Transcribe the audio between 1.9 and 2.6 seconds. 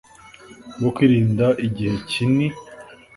kini